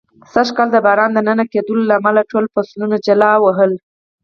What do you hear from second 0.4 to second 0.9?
کال د